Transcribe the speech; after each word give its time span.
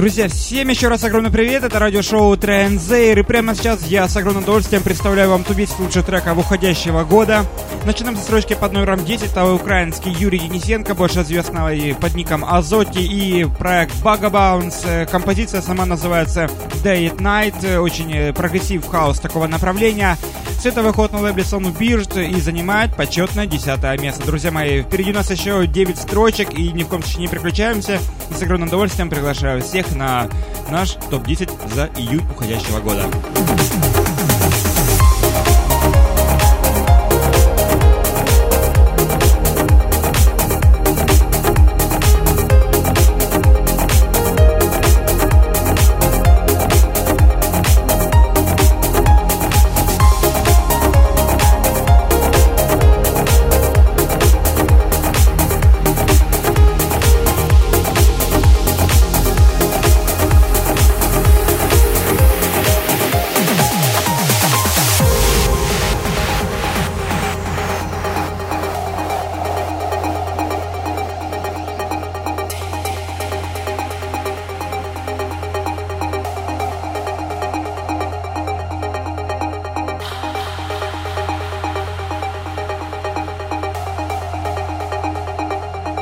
Друзья, 0.00 0.28
всем 0.28 0.70
еще 0.70 0.88
раз 0.88 1.04
огромный 1.04 1.30
привет, 1.30 1.62
это 1.62 1.78
радиошоу 1.78 2.34
Trance 2.34 2.84
Air, 2.84 3.18
и 3.18 3.22
прямо 3.22 3.54
сейчас 3.54 3.86
я 3.86 4.08
с 4.08 4.16
огромным 4.16 4.44
удовольствием 4.44 4.82
представляю 4.82 5.28
вам 5.28 5.44
топ-10 5.44 5.72
лучших 5.78 6.06
треков 6.06 6.38
уходящего 6.38 7.04
года. 7.04 7.44
Начинаем 7.84 8.16
со 8.16 8.22
строчки 8.22 8.54
под 8.54 8.72
номером 8.72 9.04
10, 9.04 9.30
это 9.30 9.52
украинский 9.52 10.10
Юрий 10.10 10.38
Денисенко, 10.38 10.94
больше 10.94 11.20
известный 11.20 11.94
под 11.94 12.14
ником 12.14 12.46
Azotti, 12.46 13.00
и 13.00 13.44
проект 13.44 13.92
Bugabouns. 14.02 15.04
Композиция 15.10 15.60
сама 15.60 15.84
называется 15.84 16.48
Day 16.82 17.14
and 17.14 17.18
Night, 17.18 17.76
очень 17.76 18.32
progressive 18.32 18.86
house 18.86 19.20
такого 19.20 19.48
направления. 19.48 20.16
Все 20.60 20.68
это 20.68 20.82
выходит 20.82 21.12
на 21.14 21.20
лейбле 21.20 21.42
Sony 21.42 21.74
Beard 21.74 22.22
и 22.22 22.38
занимает 22.38 22.94
почетное 22.94 23.46
десятое 23.46 23.96
место. 23.96 24.26
Друзья 24.26 24.50
мои, 24.50 24.82
впереди 24.82 25.10
у 25.10 25.14
нас 25.14 25.30
еще 25.30 25.66
9 25.66 25.96
строчек, 25.96 26.52
и 26.52 26.70
ни 26.70 26.82
в 26.82 26.88
коем 26.88 27.02
случае 27.02 27.22
не 27.22 27.28
переключаемся. 27.28 27.98
И 28.30 28.34
с 28.34 28.42
огромным 28.42 28.68
удовольствием 28.68 29.08
приглашаю 29.08 29.62
всех 29.62 29.90
на 29.96 30.28
наш 30.70 30.98
топ-10 31.08 31.74
за 31.74 31.88
июнь 31.96 32.26
уходящего 32.30 32.78
года. 32.80 33.06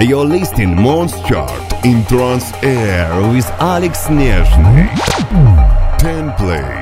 You're 0.09 0.25
listening 0.25 0.75
Monster 0.75 1.47
in 1.85 2.03
Trance 2.07 2.51
Air 2.63 3.31
with 3.31 3.45
Alex 3.61 4.07
Nezhny. 4.07 4.89
10 5.99 6.33
place. 6.33 6.78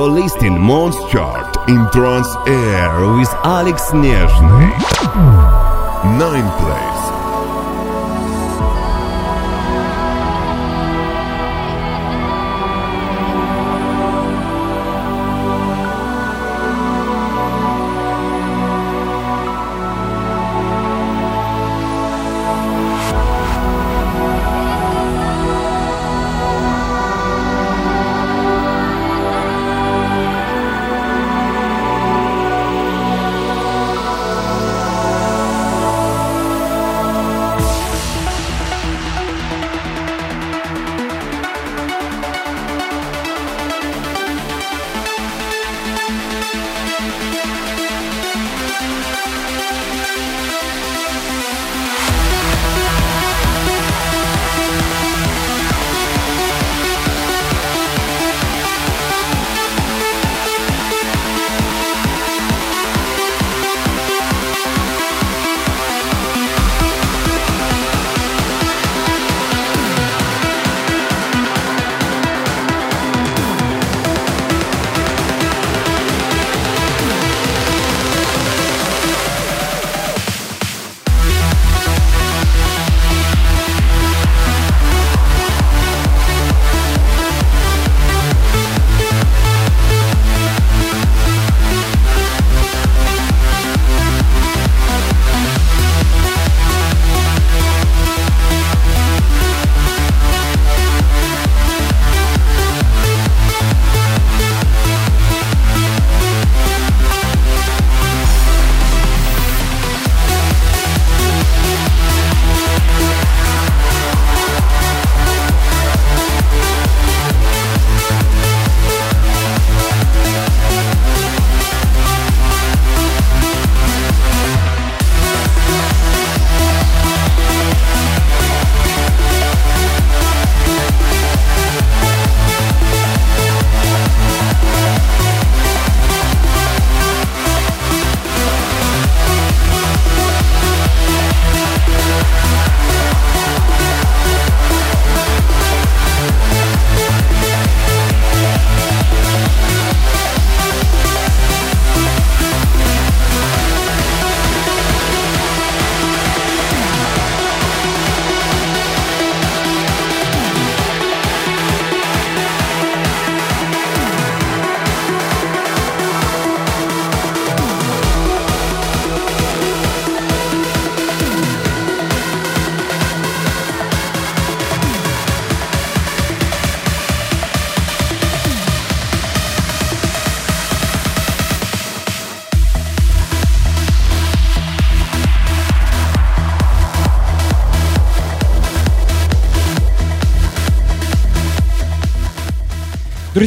Your 0.00 0.08
list 0.08 0.42
in 0.42 0.58
Mons 0.58 0.96
Chart 1.12 1.68
in 1.68 1.86
Trans 1.92 2.26
Air 2.46 3.06
with 3.18 3.28
Alex 3.44 3.90
Nezhny. 3.90 4.70
Nine 6.18 6.50
place. 6.58 7.19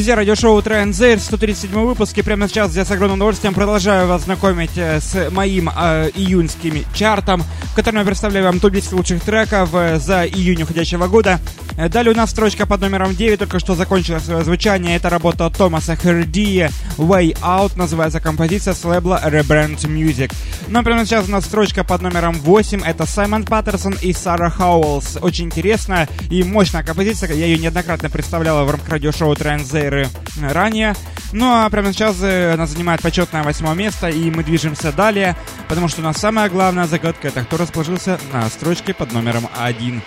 Друзья, 0.04 0.16
радиошоу 0.16 0.60
Транзейр, 0.60 1.18
137 1.18 1.70
выпуск, 1.70 2.18
и 2.18 2.20
прямо 2.20 2.46
сейчас 2.46 2.76
я 2.76 2.84
с 2.84 2.90
огромным 2.90 3.16
удовольствием 3.16 3.54
продолжаю 3.54 4.06
вас 4.06 4.24
знакомить 4.24 4.76
э, 4.76 5.00
с 5.00 5.30
моим 5.30 5.70
э, 5.70 6.10
июньским 6.14 6.84
чартом, 6.92 7.42
в 7.72 7.74
котором 7.74 8.00
я 8.00 8.04
представляю 8.04 8.44
вам 8.44 8.60
топ-10 8.60 8.94
лучших 8.96 9.22
треков 9.22 9.70
э, 9.72 9.98
за 9.98 10.26
июнь 10.26 10.62
уходящего 10.62 11.06
года. 11.06 11.40
Э, 11.76 11.88
далее 11.88 12.12
у 12.12 12.16
нас 12.16 12.30
строчка 12.30 12.66
под 12.66 12.80
номером 12.80 13.14
9, 13.14 13.38
только 13.38 13.58
что 13.58 13.74
закончила 13.74 14.18
свое 14.18 14.44
звучание. 14.44 14.96
Это 14.96 15.10
работа 15.10 15.50
Томаса 15.50 15.96
Херди 15.96 16.68
«Way 16.96 17.36
Out», 17.40 17.76
называется 17.76 18.20
композиция 18.20 18.74
с 18.74 18.84
лейбла 18.84 19.20
Rebrand 19.24 19.78
Music. 19.86 20.32
Но 20.68 20.82
прямо 20.82 21.04
сейчас 21.04 21.28
у 21.28 21.32
нас 21.32 21.44
строчка 21.44 21.84
под 21.84 22.02
номером 22.02 22.34
8, 22.34 22.82
это 22.84 23.06
Саймон 23.06 23.44
Паттерсон 23.44 23.96
и 24.00 24.12
Сара 24.12 24.50
Хауэллс. 24.50 25.18
Очень 25.20 25.46
интересная 25.46 26.08
и 26.30 26.42
мощная 26.42 26.84
композиция, 26.84 27.32
я 27.32 27.46
ее 27.46 27.58
неоднократно 27.58 28.08
представляла 28.08 28.64
в 28.64 28.70
рамках 28.70 28.88
радиошоу 28.90 29.34
«Транзейры» 29.34 30.08
ранее. 30.40 30.94
Ну 31.32 31.46
а 31.46 31.68
прямо 31.70 31.92
сейчас 31.92 32.22
э, 32.22 32.52
она 32.54 32.66
занимает 32.66 33.02
почетное 33.02 33.42
восьмое 33.42 33.74
место, 33.74 34.08
и 34.08 34.30
мы 34.30 34.44
движемся 34.44 34.92
далее, 34.92 35.36
потому 35.68 35.88
что 35.88 36.00
у 36.00 36.04
нас 36.04 36.18
самая 36.18 36.48
главная 36.48 36.86
загадка— 36.86 37.28
это 37.28 37.42
кто 37.42 37.56
расположился 37.56 38.20
на 38.32 38.48
строчке 38.48 38.94
под 38.94 39.12
номером 39.12 39.48
1. 39.58 40.00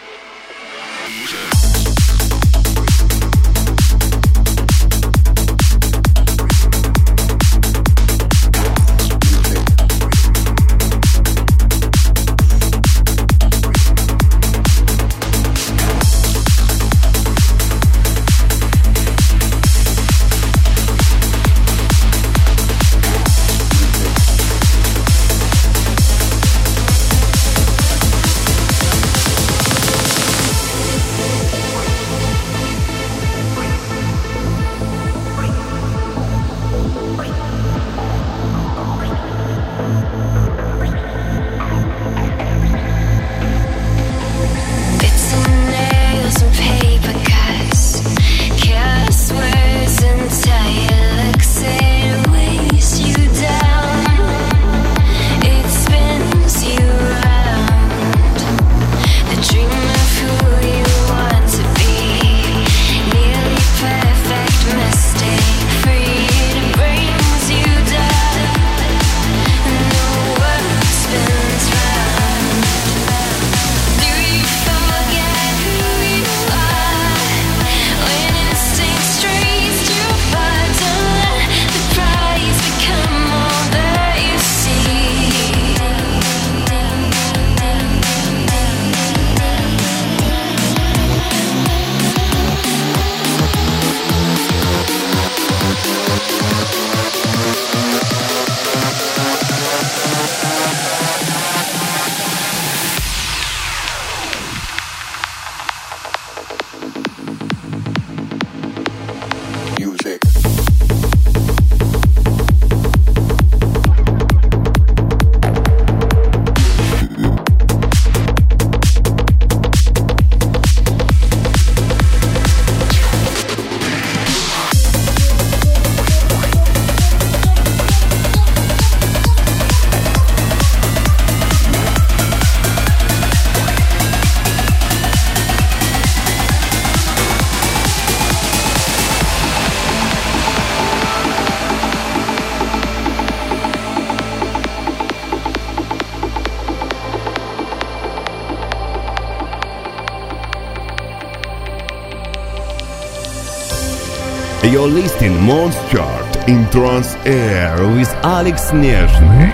listing 154.88 155.42
Mons 155.44 155.76
chart 155.92 156.48
in 156.48 156.70
Trans 156.70 157.16
Air 157.26 157.76
with 157.96 158.10
Alex 158.24 158.72
Nezhny. 158.72 159.52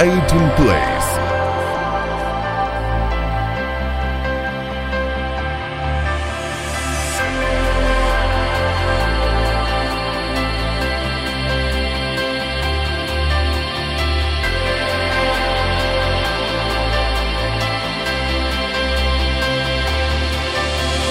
18 0.00 0.50
place. 0.56 1.06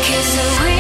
Cause 0.08 0.75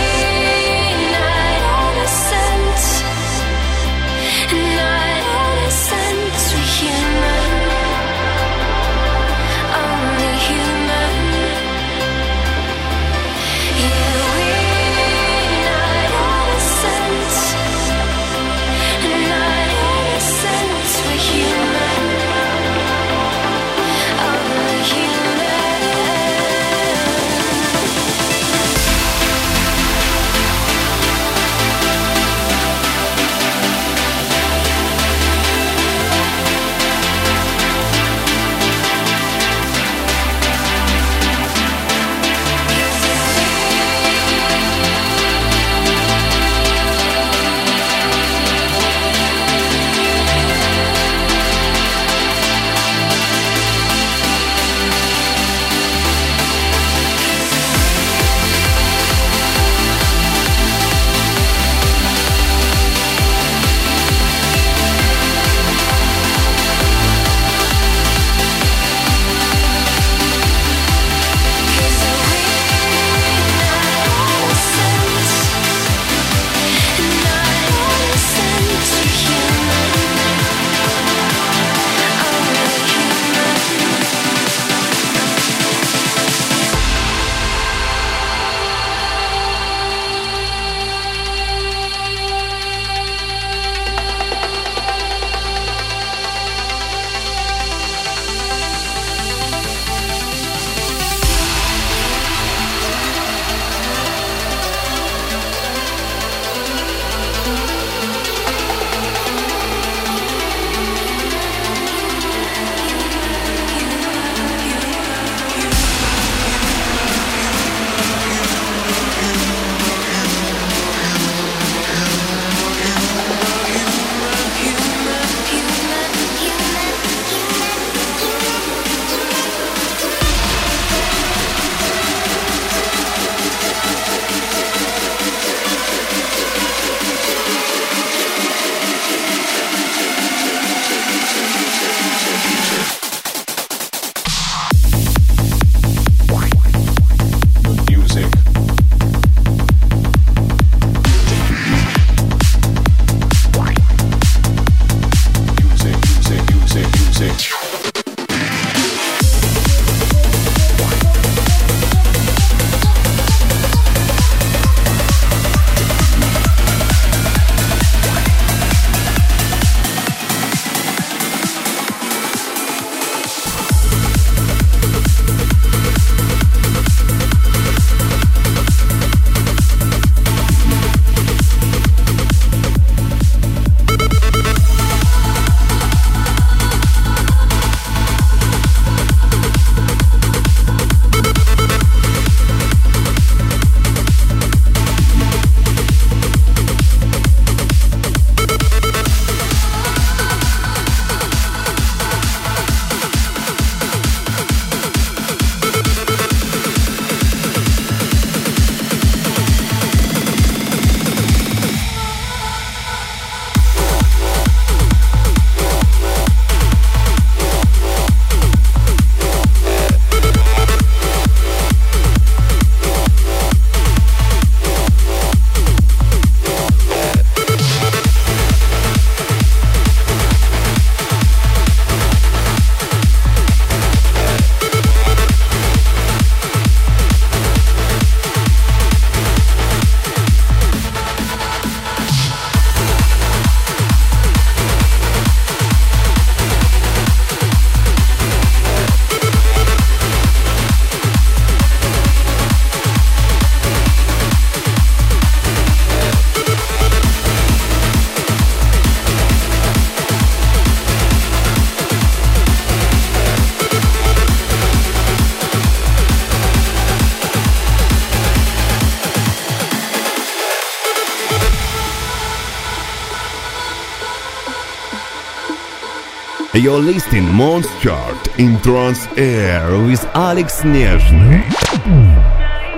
You're 276.66 276.80
listening 276.80 277.32
Mons 277.32 277.68
Chart 277.80 278.40
in 278.40 278.60
Trans 278.62 279.06
Air 279.18 279.70
with 279.86 280.04
Alex 280.16 280.64
Nezhny. 280.64 281.44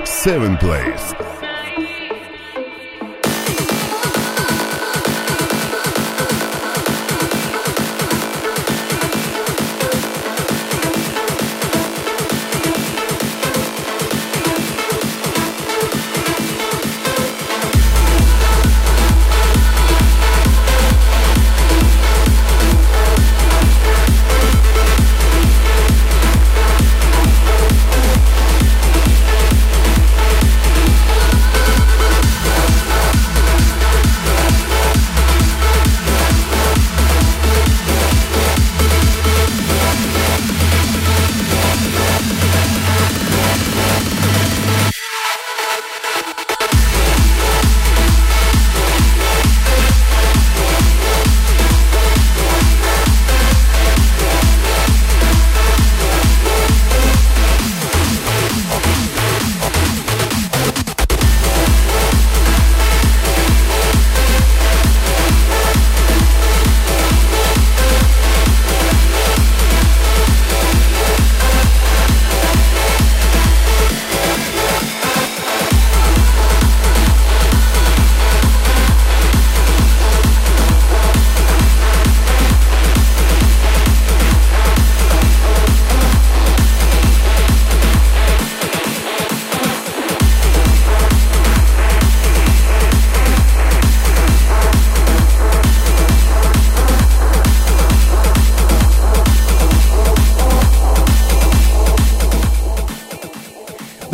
7th 0.03 0.59
place. 0.59 1.26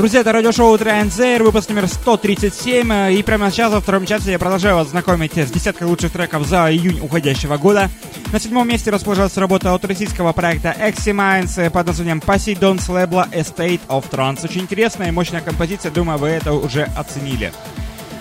Друзья, 0.04 0.20
это 0.20 0.34
радиошоу 0.34 0.78
Транзейр, 0.78 1.44
выпуск 1.44 1.70
номер 1.70 1.88
137. 1.88 3.14
И 3.14 3.24
прямо 3.24 3.50
сейчас, 3.50 3.72
во 3.72 3.80
втором 3.80 4.06
часе, 4.06 4.32
я 4.32 4.38
продолжаю 4.38 4.76
вас 4.76 4.90
знакомить 4.90 5.38
с 5.38 5.50
десяткой 5.50 5.88
лучших 5.88 6.12
треков 6.12 6.46
за 6.46 6.70
июнь 6.74 7.00
уходящего 7.00 7.56
года. 7.56 7.90
На 8.34 8.40
седьмом 8.42 8.68
месте 8.68 8.92
расположилась 8.92 9.38
работа 9.38 9.74
от 9.74 9.86
российского 9.86 10.34
проекта 10.34 10.76
Eximines 10.78 11.70
под 11.70 11.88
названием 11.88 12.20
Poseidon 12.20 12.82
с 12.82 12.90
лейбла 12.90 13.30
Estate 13.32 13.80
of 13.88 14.10
Trance. 14.12 14.44
Очень 14.44 14.64
интересная 14.64 15.08
и 15.08 15.12
мощная 15.12 15.40
композиция, 15.40 15.90
думаю, 15.90 16.20
вы 16.20 16.28
это 16.28 16.52
уже 16.52 16.84
оценили. 16.98 17.54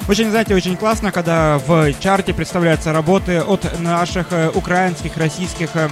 Очень, 0.08 0.30
знаете, 0.30 0.54
очень 0.54 0.76
классно, 0.76 1.12
когда 1.12 1.58
в 1.58 1.92
чарте 2.00 2.34
представляются 2.34 2.92
работы 2.92 3.40
от 3.40 3.78
наших 3.78 4.32
э, 4.32 4.50
украинских, 4.52 5.16
российских, 5.16 5.70
э, 5.74 5.88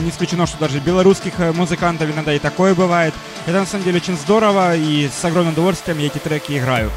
не 0.00 0.10
исключено, 0.10 0.46
что 0.46 0.58
даже 0.58 0.80
белорусских 0.80 1.32
э, 1.38 1.50
музыкантов, 1.52 2.10
иногда 2.10 2.34
и 2.34 2.38
такое 2.38 2.74
бывает. 2.74 3.14
Это 3.46 3.60
на 3.60 3.66
самом 3.66 3.84
деле 3.84 3.96
очень 3.96 4.18
здорово, 4.18 4.76
и 4.76 5.08
с 5.08 5.24
огромным 5.24 5.54
удовольствием 5.54 5.98
я 5.98 6.06
эти 6.06 6.18
треки 6.18 6.58
играю. 6.58 6.90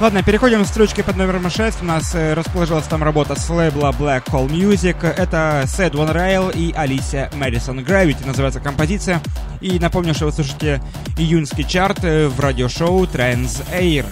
Ладно, 0.00 0.22
переходим 0.22 0.64
к 0.64 0.66
строчке 0.66 1.02
под 1.02 1.16
номером 1.16 1.50
6. 1.50 1.82
У 1.82 1.84
нас 1.84 2.14
расположилась 2.14 2.86
там 2.86 3.02
работа 3.02 3.38
с 3.38 3.48
лейбла 3.48 3.94
Black 3.98 4.24
Hole 4.26 4.48
Music. 4.48 5.06
Это 5.06 5.62
Sad 5.64 5.92
One 5.92 6.14
Rail 6.14 6.54
и 6.54 6.72
Алисия 6.72 7.30
Мэдисон 7.34 7.80
Gravity 7.80 8.26
называется 8.26 8.60
композиция. 8.60 9.22
И 9.60 9.78
напомню, 9.78 10.14
что 10.14 10.26
вы 10.26 10.32
слушаете 10.32 10.82
июньский 11.16 11.64
чарт 11.64 12.00
в 12.00 12.38
радиошоу 12.38 13.04
Trans 13.04 13.64
Air. 13.72 14.04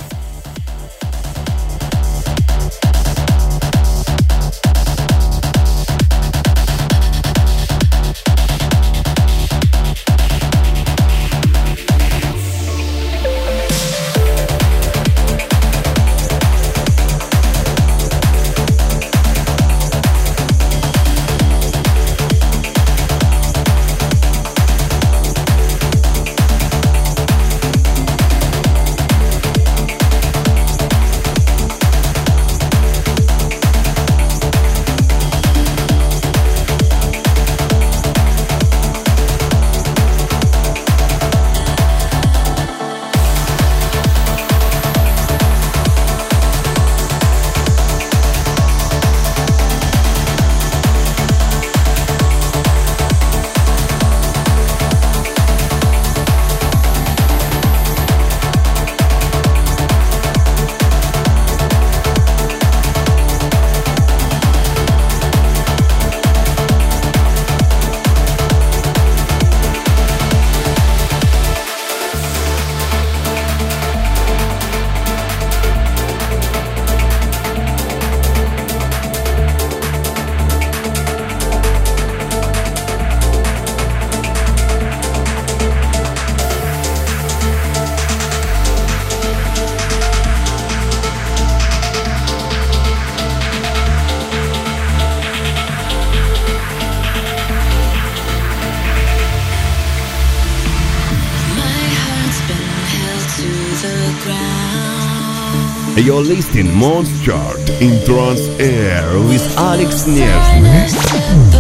You're 106.04 106.20
listening 106.20 106.70
Monster 106.76 107.24
Chart 107.24 107.70
in 107.80 108.04
Trans 108.04 108.46
Air 108.60 109.18
with 109.20 109.56
Alex 109.56 110.04
Niersen. 110.04 111.53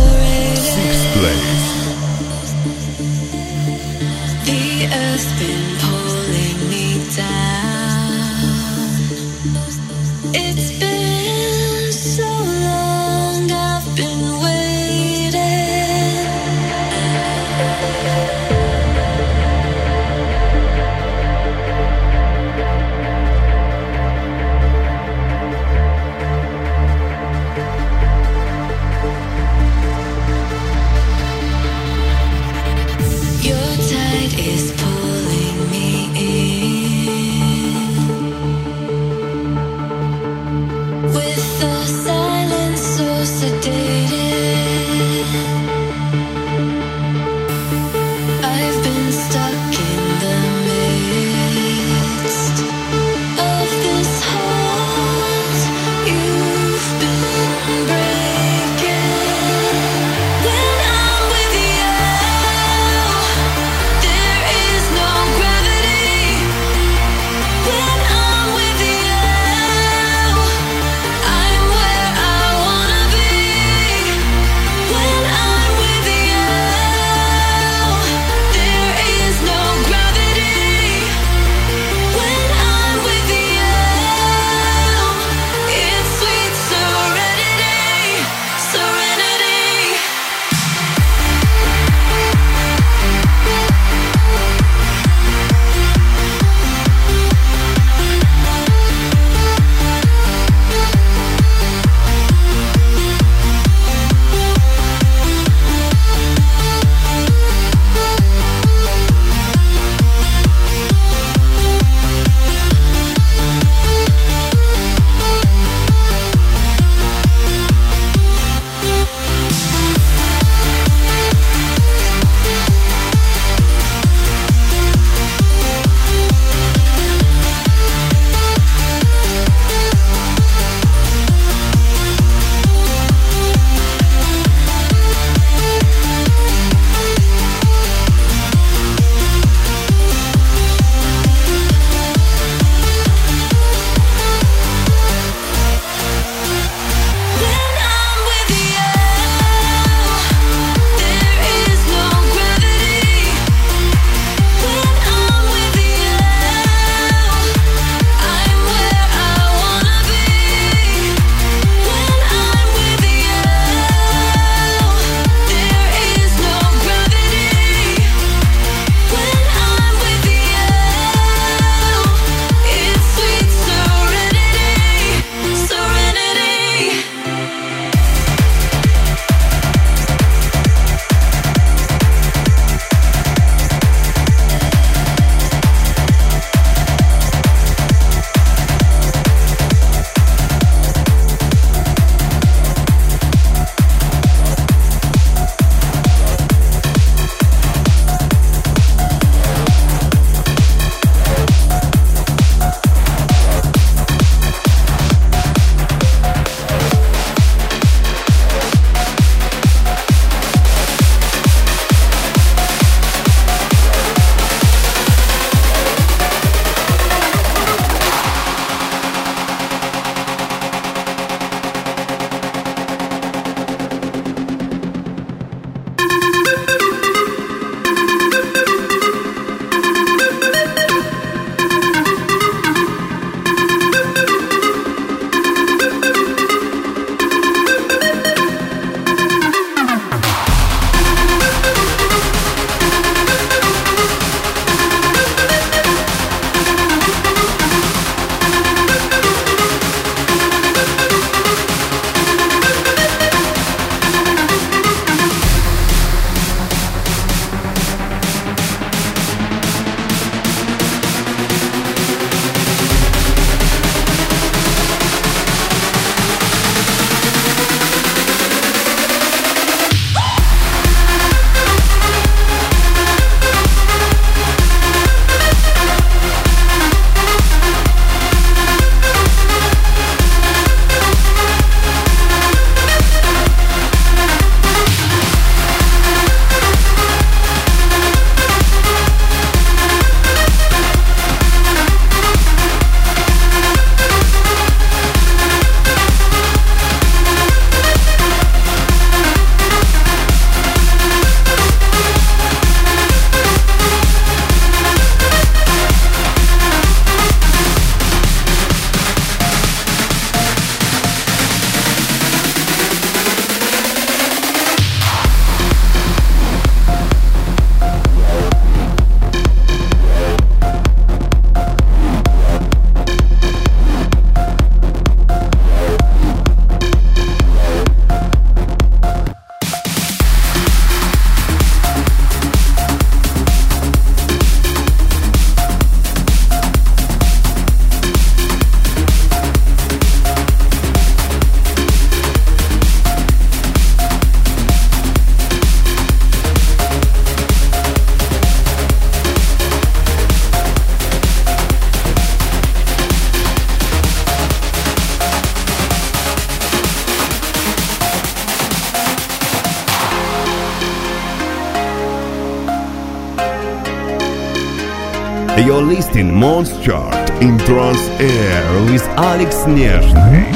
You're 365.74 365.82
listing 365.82 366.32
Mons 366.32 366.70
Chart 366.84 367.30
in 367.42 367.58
Trans 367.58 367.98
Air 368.20 368.92
with 368.92 369.02
Alex 369.18 369.56
Nezhny. 369.66 370.54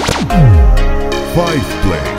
5 1.35 1.83
play. 1.83 2.18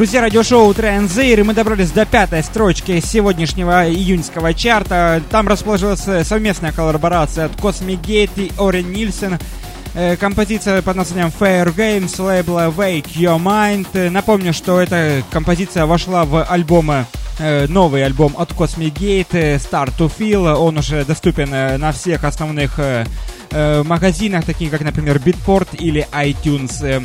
Друзья, 0.00 0.22
радиошоу 0.22 0.72
Транзейр, 0.72 1.40
и 1.40 1.42
мы 1.42 1.52
добрались 1.52 1.90
до 1.90 2.06
пятой 2.06 2.42
строчки 2.42 3.00
сегодняшнего 3.00 3.86
июньского 3.86 4.54
чарта. 4.54 5.22
Там 5.28 5.46
расположилась 5.46 6.00
совместная 6.26 6.72
коллаборация 6.72 7.44
от 7.44 7.52
Cosmic 7.56 8.00
Gate 8.00 8.30
и 8.36 8.50
Орен 8.58 8.90
Нильсон. 8.90 9.36
Э, 9.92 10.16
композиция 10.16 10.80
под 10.80 10.96
названием 10.96 11.30
Fair 11.38 11.66
Games 11.76 12.18
лейбла 12.18 12.72
Wake 12.74 13.08
Your 13.14 13.38
Mind. 13.38 14.08
Напомню, 14.08 14.54
что 14.54 14.80
эта 14.80 15.22
композиция 15.30 15.84
вошла 15.84 16.24
в 16.24 16.44
альбомы 16.44 17.04
э, 17.38 17.66
новый 17.66 18.02
альбом 18.02 18.34
от 18.38 18.52
Cosmic 18.52 18.94
Gate 18.94 19.26
э, 19.32 19.56
Start 19.56 19.92
to 19.98 20.10
Feel. 20.10 20.54
Он 20.54 20.78
уже 20.78 21.04
доступен 21.04 21.50
на 21.50 21.92
всех 21.92 22.24
основных 22.24 22.80
магазинах, 23.52 24.46
таких 24.46 24.70
как, 24.70 24.80
например, 24.80 25.18
Beatport 25.18 25.76
или 25.76 26.08
iTunes. 26.12 27.04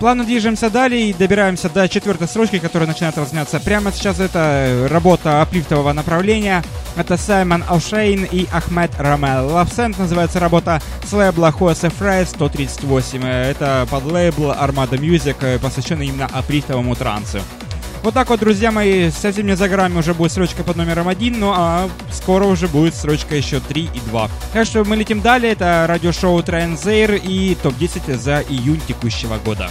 Плавно 0.00 0.24
движемся 0.24 0.70
далее 0.70 1.10
и 1.10 1.12
добираемся 1.12 1.68
до 1.68 1.86
четвертой 1.86 2.26
строчки, 2.26 2.58
которая 2.58 2.88
начинает 2.88 3.18
разняться 3.18 3.60
прямо 3.60 3.92
сейчас. 3.92 4.18
Это 4.18 4.88
работа 4.90 5.42
аплифтового 5.42 5.92
направления. 5.92 6.64
Это 6.96 7.18
Саймон 7.18 7.62
Алшейн 7.68 8.24
и 8.24 8.46
Ахмед 8.50 8.92
Рамел. 8.98 9.48
Лавсент 9.48 9.98
называется 9.98 10.40
работа 10.40 10.80
с 11.04 11.12
лейбла 11.12 11.52
Хосе 11.52 11.90
Фрай 11.90 12.24
138. 12.24 13.22
Это 13.22 13.86
под 13.90 14.04
лейбл 14.10 14.52
Armada 14.52 14.98
Music, 14.98 15.58
посвященный 15.58 16.06
именно 16.06 16.30
аплифтовому 16.32 16.96
трансу. 16.96 17.40
Вот 18.02 18.14
так 18.14 18.30
вот, 18.30 18.40
друзья 18.40 18.70
мои, 18.70 19.10
совсем 19.10 19.44
не 19.46 19.54
за 19.54 19.68
грамме 19.68 19.98
уже 19.98 20.14
будет 20.14 20.32
строчка 20.32 20.62
под 20.62 20.76
номером 20.76 21.08
один, 21.08 21.38
ну 21.38 21.52
а 21.54 21.90
скоро 22.10 22.46
уже 22.46 22.68
будет 22.68 22.94
строчка 22.94 23.36
еще 23.36 23.60
3 23.60 23.82
и 23.82 24.00
2. 24.08 24.30
Так 24.54 24.64
что 24.64 24.82
мы 24.84 24.96
летим 24.96 25.20
далее, 25.20 25.52
это 25.52 25.84
радиошоу 25.86 26.42
Транзейр 26.42 27.16
и 27.16 27.54
топ-10 27.62 28.16
за 28.16 28.40
июнь 28.48 28.80
текущего 28.88 29.36
года. 29.44 29.68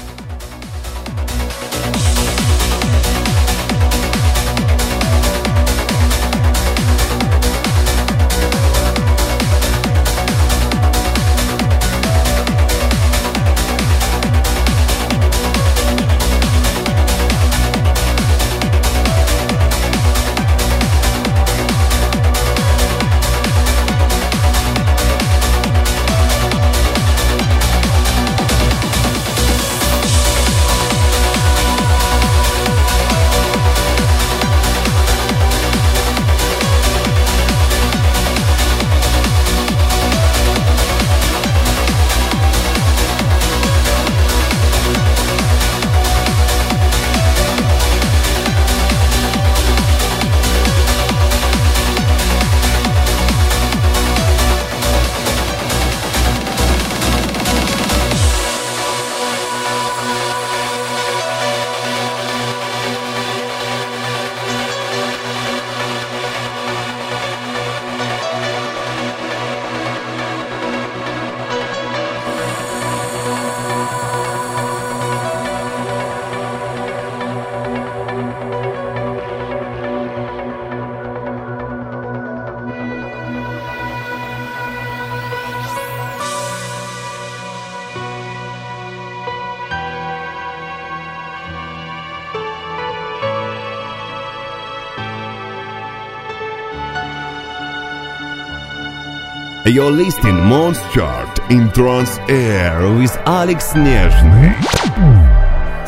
You're 99.66 99.92
listening 99.92 100.36
Mons 100.36 100.80
Chart 100.94 101.38
in 101.52 101.70
Trans 101.72 102.18
Air 102.30 102.92
with 102.96 103.16
Alex 103.26 103.74
Nezhny. 103.74 104.56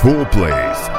Four 0.02 0.26
plays. 0.26 0.91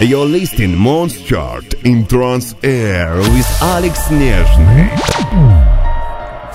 You're 0.00 0.26
listening 0.26 0.78
Mons 0.78 1.20
Chart 1.22 1.74
in 1.84 2.06
Trans 2.06 2.54
Air 2.62 3.16
with 3.16 3.58
Alex 3.60 3.98
Nezhny. 4.08 4.88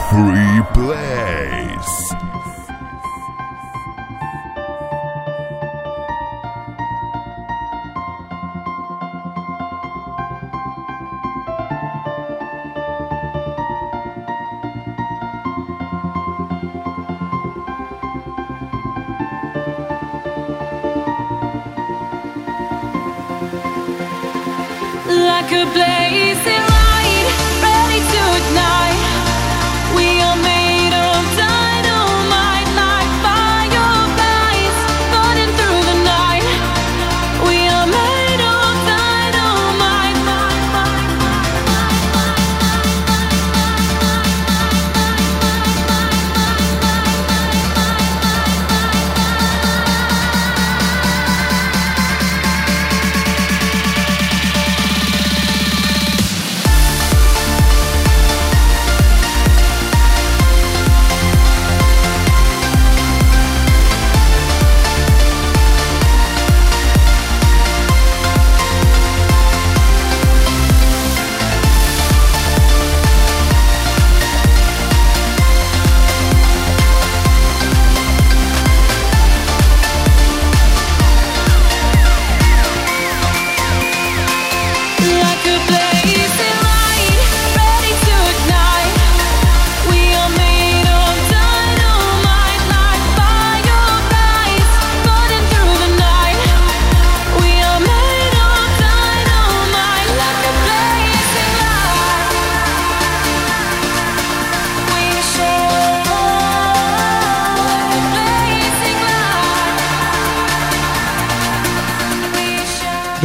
Free 0.09 0.73
play. 0.73 1.32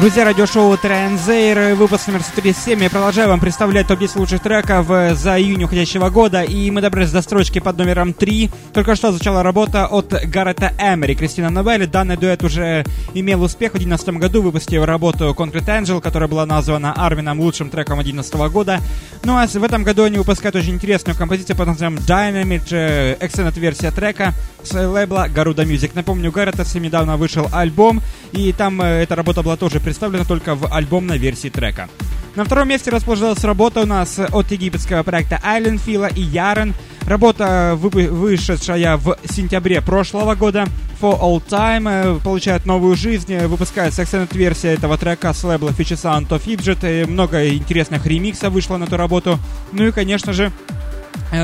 Друзья, 0.08 0.24
радиошоу 0.24 0.74
Транзейр, 0.78 1.74
выпуск 1.74 2.06
номер 2.06 2.22
137. 2.22 2.82
Я 2.82 2.88
продолжаю 2.88 3.28
вам 3.28 3.40
представлять 3.40 3.88
топ-10 3.88 4.18
лучших 4.18 4.40
треков 4.40 4.90
э, 4.90 5.14
за 5.14 5.38
июнь 5.38 5.62
уходящего 5.62 6.08
года. 6.08 6.42
И 6.44 6.70
мы 6.70 6.80
добрались 6.80 7.10
до 7.10 7.20
строчки 7.20 7.58
под 7.58 7.76
номером 7.76 8.14
3. 8.14 8.50
Только 8.72 8.96
что 8.96 9.12
звучала 9.12 9.42
работа 9.42 9.86
от 9.86 10.14
Гаррета 10.24 10.72
Эмери, 10.78 11.14
Кристина 11.14 11.50
Новелли. 11.50 11.84
Данный 11.84 12.16
дуэт 12.16 12.42
уже 12.42 12.86
имел 13.12 13.42
успех 13.42 13.72
в 13.72 13.78
2011 13.78 14.08
году, 14.18 14.40
выпустив 14.40 14.82
работу 14.82 15.36
Concrete 15.36 15.82
Angel, 15.82 16.00
которая 16.00 16.26
была 16.26 16.46
названа 16.46 16.94
Армином 16.96 17.38
лучшим 17.40 17.68
треком 17.68 17.96
2011 17.96 18.34
года. 18.50 18.80
Ну 19.24 19.36
а 19.36 19.46
в 19.46 19.62
этом 19.62 19.84
году 19.84 20.04
они 20.04 20.16
выпускают 20.16 20.56
очень 20.56 20.76
интересную 20.76 21.18
композицию 21.18 21.54
под 21.54 21.66
названием 21.66 22.00
Dynamite, 22.00 23.18
extended 23.18 23.60
версия 23.60 23.90
трека 23.90 24.32
с 24.62 24.72
лейбла 24.72 25.28
Garuda 25.28 25.66
Music. 25.66 25.90
Напомню, 25.94 26.30
у 26.30 26.32
Гаррета 26.32 26.64
недавно 26.78 27.16
вышел 27.16 27.48
альбом, 27.52 28.00
и 28.32 28.52
там 28.52 28.80
э, 28.80 29.02
эта 29.02 29.14
работа 29.14 29.42
была 29.42 29.56
тоже 29.56 29.80
представлена 29.80 29.97
только 29.98 30.54
в 30.54 30.72
альбомной 30.72 31.18
версии 31.18 31.48
трека. 31.48 31.88
На 32.34 32.44
втором 32.44 32.68
месте 32.68 32.90
расположилась 32.90 33.42
работа 33.42 33.80
у 33.80 33.86
нас 33.86 34.18
от 34.18 34.52
египетского 34.52 35.02
проекта 35.02 35.40
Island 35.44 35.80
Fila 35.84 36.12
и 36.14 36.20
Ярен. 36.20 36.74
Работа, 37.06 37.72
вышедшая 37.74 38.96
в 38.96 39.16
сентябре 39.28 39.80
прошлого 39.80 40.34
года, 40.34 40.66
For 41.00 41.18
All 41.20 41.42
Time, 41.44 41.88
э, 41.88 42.20
получает 42.22 42.66
новую 42.66 42.96
жизнь, 42.96 43.32
э, 43.32 43.46
выпускается 43.46 44.02
extended 44.02 44.36
версия 44.36 44.74
этого 44.74 44.98
трека 44.98 45.32
с 45.32 45.42
лейбла 45.42 45.70
Future 45.70 45.96
Sound 45.96 46.28
of 46.28 46.44
Fidget, 46.44 47.06
много 47.06 47.48
интересных 47.48 48.04
ремиксов 48.04 48.52
вышло 48.52 48.76
на 48.76 48.84
эту 48.84 48.96
работу. 48.96 49.38
Ну 49.72 49.86
и, 49.86 49.90
конечно 49.90 50.32
же, 50.32 50.52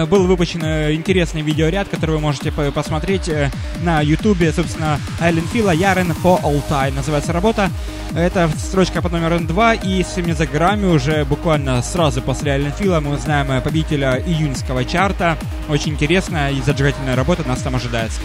был 0.06 0.26
выпущен 0.26 0.62
э, 0.64 0.94
интересный 0.94 1.42
видеоряд, 1.42 1.88
который 1.88 2.12
вы 2.12 2.20
можете 2.20 2.50
посмотреть 2.52 3.28
э, 3.28 3.50
на 3.82 4.00
ютубе, 4.00 4.52
собственно, 4.52 4.98
Айлен 5.20 5.46
Фила, 5.48 5.70
Ярен 5.70 6.12
for 6.12 6.42
All 6.42 6.62
Time 6.68 6.94
называется 6.94 7.32
работа. 7.32 7.70
Это 8.14 8.50
строчка 8.56 9.02
под 9.02 9.12
номером 9.12 9.46
2, 9.46 9.74
и 9.74 10.02
с 10.02 10.16
этими 10.16 10.32
за 10.32 10.46
Грамми 10.46 10.86
уже 10.86 11.24
буквально 11.24 11.82
сразу 11.82 12.22
после 12.22 12.52
Айлен 12.52 12.72
Фила 12.72 13.00
мы 13.00 13.14
узнаем 13.14 13.60
победителя 13.62 14.22
июньского 14.24 14.84
чарта. 14.84 15.36
Очень 15.68 15.92
интересная 15.92 16.50
и 16.50 16.60
зажигательная 16.60 17.16
работа 17.16 17.46
нас 17.46 17.60
там 17.60 17.74
ожидается. 17.74 18.20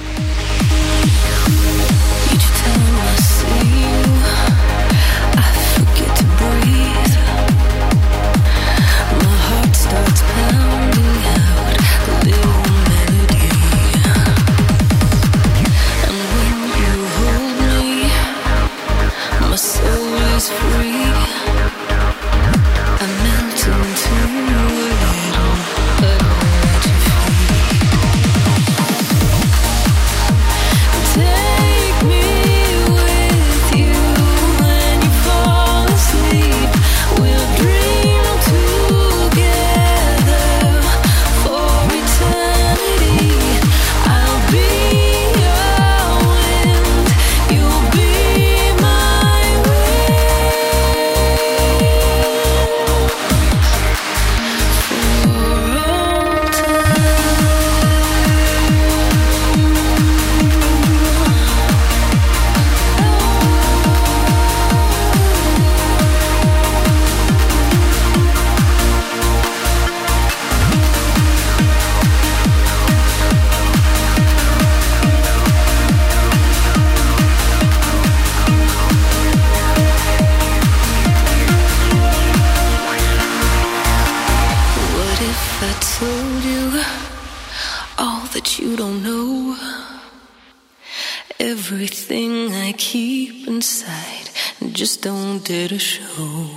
Everything 91.71 92.51
I 92.51 92.71
keep 92.71 93.47
inside 93.47 94.31
and 94.59 94.73
just 94.75 95.03
don't 95.03 95.37
dare 95.45 95.67
to 95.67 95.77
show. 95.77 96.49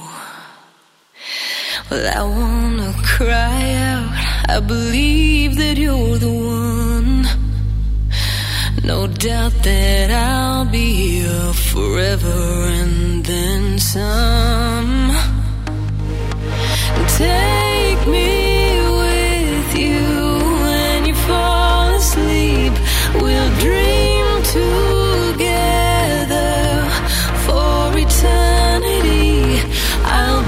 Well, 1.90 2.06
I 2.18 2.22
wanna 2.22 2.94
cry 3.04 3.74
out. 3.92 4.08
I 4.48 4.58
believe 4.60 5.58
that 5.58 5.76
you're 5.76 6.16
the 6.16 6.32
one. 6.32 7.26
No 8.82 9.06
doubt 9.06 9.52
that 9.64 10.10
I'll 10.10 10.64
be 10.64 10.88
here 11.20 11.52
forever 11.52 12.40
and 12.80 13.22
then 13.22 13.78
some. 13.78 15.12
Take 17.18 18.02
me 18.16 18.30
with 19.02 19.76
you 19.76 20.00
when 20.64 21.04
you 21.04 21.14
fall 21.28 21.94
asleep. 22.00 22.72
We'll 23.20 23.50
dream 23.60 24.01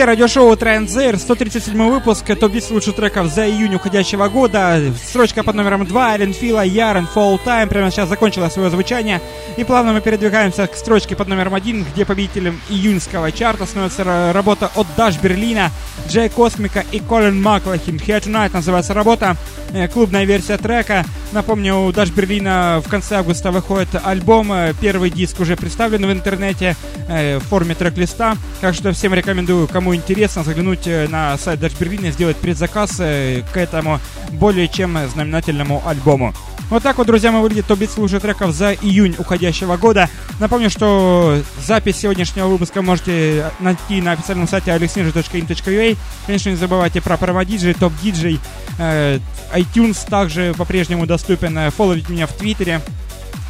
Друзья, 0.00 0.12
радиошоу 0.12 0.56
Транзер, 0.56 1.18
137 1.18 1.76
выпуск, 1.90 2.24
топ-10 2.24 2.72
лучших 2.72 2.96
треков 2.96 3.30
за 3.30 3.46
июнь 3.46 3.74
уходящего 3.74 4.30
года. 4.30 4.80
Строчка 5.04 5.42
под 5.42 5.56
номером 5.56 5.84
2, 5.84 6.14
Эллен 6.14 6.32
Фила, 6.32 6.64
Ярен, 6.64 7.06
Fall 7.14 7.38
Time, 7.44 7.66
прямо 7.66 7.90
сейчас 7.90 8.08
закончила 8.08 8.48
свое 8.48 8.70
звучание. 8.70 9.20
И 9.58 9.64
плавно 9.64 9.92
мы 9.92 10.00
передвигаемся 10.00 10.66
к 10.66 10.74
строчке 10.74 11.16
под 11.16 11.28
номером 11.28 11.54
1, 11.54 11.84
где 11.84 12.06
победителем 12.06 12.58
июньского 12.70 13.30
чарта 13.30 13.66
становится 13.66 14.00
ра- 14.00 14.32
работа 14.32 14.70
от 14.74 14.86
Даш 14.96 15.18
Берлина, 15.18 15.70
Джей 16.08 16.30
Космика 16.30 16.82
и 16.92 17.00
Колин 17.00 17.42
Маклахин. 17.42 17.96
Here 17.96 18.24
Tonight 18.24 18.54
называется 18.54 18.94
работа, 18.94 19.36
э, 19.74 19.86
клубная 19.88 20.24
версия 20.24 20.56
трека. 20.56 21.04
Напомню, 21.32 21.76
у 21.76 21.92
Даш 21.92 22.08
Берлина 22.08 22.82
в 22.82 22.88
конце 22.88 23.16
августа 23.16 23.50
выходит 23.50 23.88
альбом, 24.02 24.50
э, 24.50 24.72
первый 24.80 25.10
диск 25.10 25.40
уже 25.40 25.56
представлен 25.56 26.06
в 26.06 26.10
интернете 26.10 26.74
э, 27.06 27.38
в 27.38 27.42
форме 27.42 27.74
трек-листа, 27.74 28.36
так 28.60 28.74
что 28.74 28.92
всем 28.92 29.12
рекомендую, 29.12 29.68
кому 29.68 29.89
интересно, 29.94 30.44
заглянуть 30.44 30.86
э, 30.86 31.08
на 31.08 31.36
сайт 31.38 31.60
Берлина 31.78 32.06
и 32.06 32.12
сделать 32.12 32.36
предзаказ 32.36 32.96
э, 32.98 33.42
к 33.52 33.56
этому 33.56 34.00
более 34.32 34.68
чем 34.68 34.98
знаменательному 35.08 35.82
альбому. 35.86 36.34
Вот 36.70 36.84
так 36.84 36.98
вот, 36.98 37.06
друзья, 37.08 37.32
мы 37.32 37.42
выглядит 37.42 37.66
топ-10 37.66 38.00
лучших 38.00 38.22
треков 38.22 38.52
за 38.52 38.72
июнь 38.72 39.16
уходящего 39.18 39.76
года. 39.76 40.08
Напомню, 40.38 40.70
что 40.70 41.40
запись 41.64 41.96
сегодняшнего 41.96 42.46
выпуска 42.46 42.80
можете 42.80 43.50
найти 43.58 44.00
на 44.00 44.12
официальном 44.12 44.46
сайте 44.46 44.70
alexnежи.in.ua. 44.70 45.96
Конечно, 46.26 46.50
не 46.50 46.56
забывайте 46.56 47.00
про 47.00 47.16
проводиджи, 47.16 47.74
топ-диджей, 47.74 48.38
э, 48.78 49.18
iTunes 49.52 50.08
также 50.08 50.54
по-прежнему 50.56 51.06
доступен. 51.06 51.70
Фолловить 51.72 52.08
меня 52.08 52.26
в 52.28 52.32
Твиттере. 52.34 52.80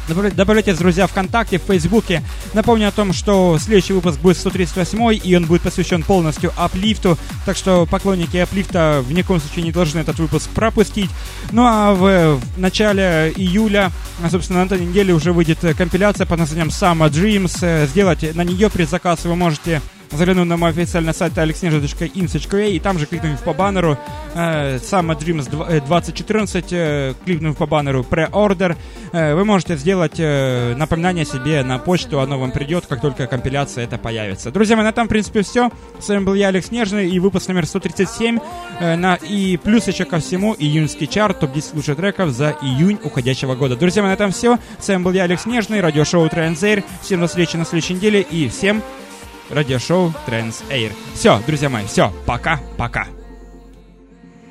Добавля- 0.07 0.33
Добавляйтесь, 0.33 0.77
друзья, 0.77 1.07
ВКонтакте, 1.07 1.57
в 1.59 1.63
Фейсбуке. 1.63 2.23
Напомню 2.53 2.87
о 2.87 2.91
том, 2.91 3.13
что 3.13 3.57
следующий 3.59 3.93
выпуск 3.93 4.19
будет 4.19 4.37
138 4.37 5.19
и 5.23 5.35
он 5.35 5.45
будет 5.45 5.61
посвящен 5.61 6.03
полностью 6.03 6.51
аплифту. 6.57 7.17
Так 7.45 7.55
что 7.55 7.85
поклонники 7.85 8.37
аплифта 8.37 9.03
в 9.07 9.11
никаком 9.13 9.39
случае 9.39 9.63
не 9.65 9.71
должны 9.71 9.99
этот 9.99 10.19
выпуск 10.19 10.49
пропустить. 10.49 11.09
Ну 11.51 11.63
а 11.65 11.93
в, 11.93 12.37
в 12.39 12.59
начале 12.59 13.31
июля, 13.35 13.91
а, 14.23 14.29
собственно, 14.29 14.61
на 14.61 14.65
этой 14.65 14.79
неделе 14.85 15.13
уже 15.13 15.31
выйдет 15.33 15.59
компиляция 15.77 16.25
под 16.25 16.39
названием 16.39 16.69
Summer 16.69 17.09
Dreams. 17.09 17.57
Э, 17.61 17.87
Сделать 17.87 18.35
на 18.35 18.43
нее 18.43 18.69
предзаказ 18.69 19.23
вы 19.25 19.35
можете 19.35 19.81
заглянув 20.11 20.45
на 20.45 20.57
мой 20.57 20.69
официальный 20.71 21.13
сайт 21.13 21.33
alexneža.in.ua 21.37 22.69
и 22.71 22.79
там 22.79 22.99
же 22.99 23.05
кликнув 23.05 23.39
по 23.43 23.53
баннеру 23.53 23.97
э, 24.35 24.77
Summer 24.77 25.17
Dreams 25.17 25.49
дв- 25.49 25.65
э, 25.69 25.81
2014, 25.81 26.65
э, 26.71 27.13
кликнув 27.25 27.57
по 27.57 27.65
баннеру 27.65 28.05
Pre-Order, 28.09 28.75
э, 29.13 29.33
вы 29.35 29.45
можете 29.45 29.75
сделать 29.77 30.15
э, 30.19 30.75
напоминание 30.75 31.25
себе 31.25 31.63
на 31.63 31.79
почту, 31.79 32.19
оно 32.19 32.39
вам 32.39 32.51
придет, 32.51 32.85
как 32.87 33.01
только 33.01 33.27
компиляция 33.27 33.83
это 33.85 33.97
появится. 33.97 34.51
Друзья 34.51 34.75
мои, 34.75 34.85
на 34.85 34.89
этом, 34.89 35.05
в 35.05 35.09
принципе, 35.09 35.41
все. 35.41 35.69
С 35.99 36.09
вами 36.09 36.23
был 36.23 36.33
я, 36.33 36.47
Алекс 36.49 36.71
Нежный, 36.71 37.09
и 37.09 37.19
выпуск 37.19 37.47
номер 37.47 37.65
137. 37.65 38.39
э, 38.79 38.95
на, 38.95 39.15
и 39.15 39.57
плюс 39.57 39.87
еще 39.87 40.05
ко 40.05 40.19
всему, 40.19 40.55
июньский 40.57 41.07
чарт, 41.07 41.39
топ-10 41.39 41.75
лучших 41.75 41.95
треков 41.97 42.31
за 42.31 42.55
июнь 42.61 42.99
уходящего 43.03 43.55
года. 43.55 43.75
Друзья 43.75 44.01
мои, 44.01 44.11
на 44.11 44.15
этом 44.15 44.31
все. 44.31 44.57
С 44.79 44.87
вами 44.87 45.03
был 45.03 45.13
я, 45.13 45.23
Алекс 45.23 45.45
Нежный, 45.45 45.81
радиошоу 45.81 46.27
Транзейр. 46.29 46.83
Всем 47.01 47.21
до 47.21 47.27
встречи 47.27 47.55
на 47.55 47.65
следующей 47.65 47.93
неделе 47.95 48.21
и 48.21 48.49
всем 48.49 48.81
радиошоу 49.51 50.13
Trans 50.27 50.63
Air. 50.69 50.91
Все, 51.13 51.39
друзья 51.45 51.69
мои, 51.69 51.85
все, 51.85 52.11
пока-пока. 52.25 53.07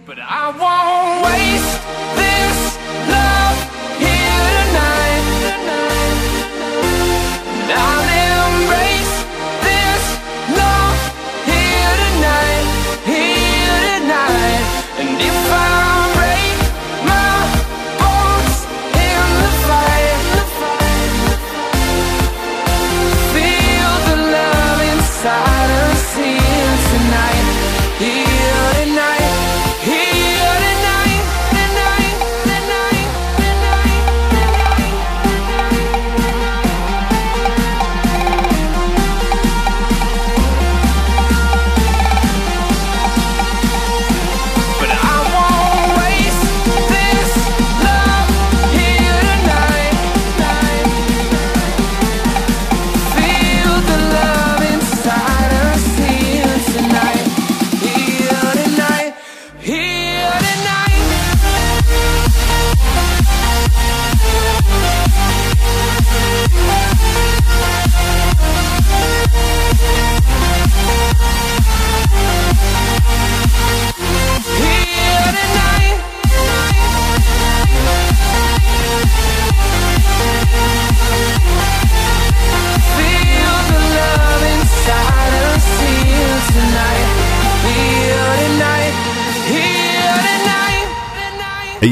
But 0.06 0.18
I 0.18 0.52
won't 0.58 1.24
waste 1.24 2.09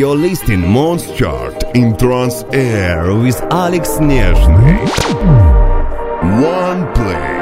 You're 0.09 0.17
listening 0.17 0.67
Mons 0.67 1.05
Chart 1.19 1.77
in 1.77 1.95
Trans 1.99 2.43
Air 2.51 3.15
with 3.15 3.39
Alex 3.53 3.91
Nezhny. 3.99 4.79
One 6.41 6.95
play. 6.95 7.38